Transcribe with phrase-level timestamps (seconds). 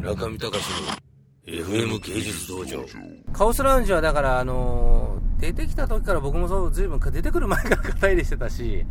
[0.00, 0.64] 中見隆
[1.46, 2.84] の FM 芸術道場
[3.34, 8.86] カオスラウンジはだから、あの出てきた時から僕もそう、ずいぶん出てくる前から肩入れしてたし、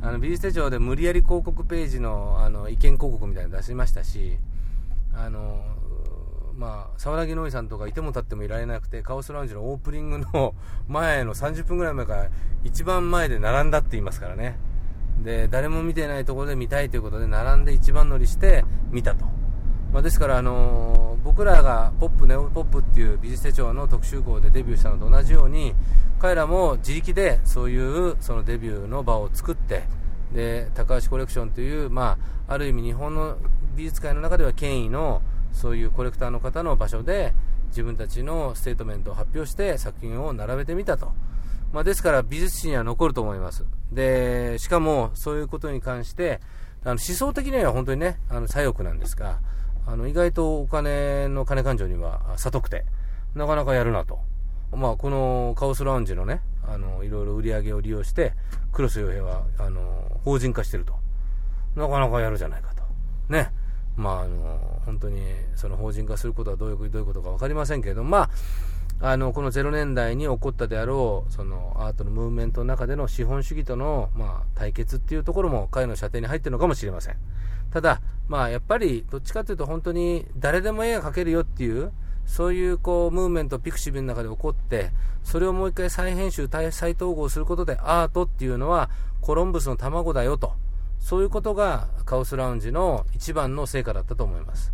[0.00, 4.38] あの、美術手帳で無理やり広告ページの、あの、意見広告みたいなの出しましたし、
[5.12, 5.62] あの
[6.56, 10.54] まあ、沢良木のいさんとかいても立ってもいられなくて、カオスラウンジのオープニングの
[10.88, 12.28] 前の30分ぐらい前から
[12.64, 14.56] 一番前で並んだって言いますからね。
[15.22, 19.33] で、誰も見てないところで見たいということで並んで一番乗りして見たと。
[19.94, 25.74] まあ、ですから、あのー僕らがポップ、ネオポップっていう美術手帳の特集号でデビューしたのと同じように、
[26.18, 29.84] 彼らも自力でそういうそのデビューの場を作って、
[30.34, 33.38] で、高橋コレクションという、まあ、ある意味日本の
[33.74, 35.22] 美術界の中では権威の
[35.52, 37.32] そういうコレクターの方の場所で
[37.68, 41.12] 自分たちのステートメントを発表して作品を並べてみたと。
[41.72, 43.64] まあ、ですから美術史には残ると思います。
[43.90, 46.40] で、しかもそういうことに関して、
[46.84, 49.38] あの思想的には本当にね、あの左翼なんですが、
[49.86, 52.84] あの意外とお金の金勘定には悟くて、
[53.34, 54.18] なかなかやるなと。
[54.72, 58.32] まあ、このカオスラウンジのね、あの、いろいろ売り上げを利用して、
[58.72, 60.94] クロス洋平は、あの、法人化してると。
[61.76, 62.82] なかなかやるじゃないかと。
[63.28, 63.50] ね。
[63.96, 65.22] まあ、あの、本当に、
[65.54, 68.30] その法人化することはどういう、どういうことか分かりませんけれども、まあ、
[69.00, 77.16] あの、この0年代に起こったであろう、そのアートのムーブメントの中での資本主義との、まあ、対決っていうところも彼の射程に入ってるのかもしれません。
[77.70, 81.92] ただ、まあ、やっぱり、どっちかというと本当に誰でも絵が描けるよっていう、
[82.24, 84.90] そういうこう、ムーブメント、 pixiv の中で起こって、
[85.24, 90.52] それをもう一回再編集、再統合することでアートっていうのはコロンブスの卵だよと。
[91.00, 94.72] そういうことがカオスラウンジの一番の成果だったと思います。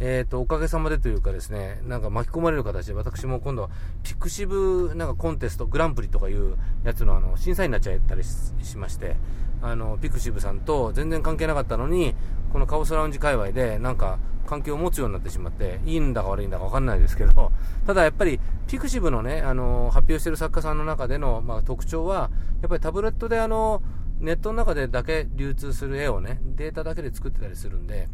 [0.00, 3.70] えっ、と、おかげさまでというかですね、なんか巻き込まれる形で私も今度は
[4.02, 9.16] pixiv なんかコンテスト、グランプリとかいうやつのあの、審査員になっちゃったりしまして、
[9.60, 12.14] あの、ピクシブさんと全然関係なかったのに、
[12.50, 17.52] このカオスラウンジ界隈でなんか関係を持つようになってしまって、いいんだか悪いんだかわかんないですけど、
[17.86, 22.30] ただやっぱりピクシブのね、あの、発表している作家さんの中での、まあ、特徴は、
[22.62, 23.82] やっぱりタブレットであの、
[24.18, 28.08] ネットの中でだけ流通する絵をね、データだけで作ってたりするんで、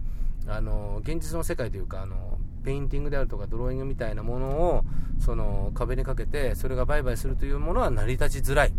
[0.49, 4.85] あの、現実の世界というか、あの、ペインティングであるとかドローイングみたいなものを、
[5.19, 8.73] その、壁にかけて、それが売買するというものは成り立ちづらい。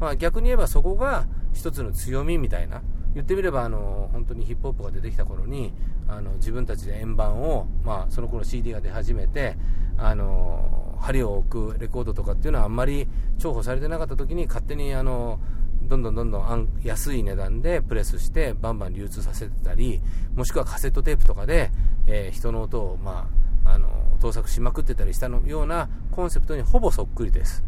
[0.00, 2.82] まあ逆に言えばそこが一つの強みみたいな。
[3.14, 5.72] 言ってみれば、あの、本当にヒップホップが出てきた頃に、
[6.08, 9.56] あの、自分たちで円盤を、まあその頃 CD が出始めて、
[9.98, 13.06] あの、針を置くレコードとかっていうのはあんまり
[13.36, 15.40] 重宝されてなかった時に勝手にあの、
[15.88, 20.00] どんどんどんどん安い値段でプレスしてバンバン流通させてたり、
[20.34, 21.70] もしくはカセットテープとかで、
[22.06, 23.28] えー人の音を、ま
[23.64, 23.88] あ、あの、
[24.20, 27.64] 盗作しまくってたりしたのようなコンセプトにほぼそっくりです。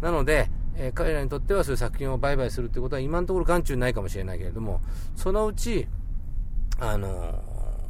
[0.00, 4.80] なので、えー彼らにとってはそういう作品を売買するってことは今のところ眼中ないかもしれないけれども、
[5.14, 5.88] そのうち、
[6.78, 7.42] あの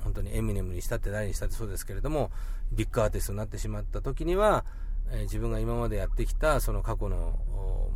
[0.04, 2.30] 本当にエミネムにしたって誰にしたってそうですけれども、
[2.72, 4.64] ビッグアーティストになってしまった時には、
[5.10, 7.38] えー自分が今までやってきたその過去の、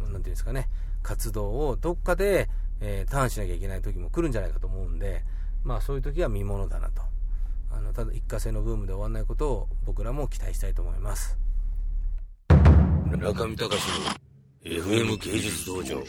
[0.07, 0.69] 何て言うんですかね、
[1.03, 2.49] 活動をどっかで、
[2.81, 5.23] えーターンしなきゃいけない時も来るんじゃないかと思うんで、
[5.65, 7.03] まあそういう時は見ものだなと。
[7.73, 11.39] あの、ただ一過性のブームで終わらないことを僕らも期待したいと思います。
[13.11, 14.21] 中見隆の
[14.65, 16.03] FM 芸術道場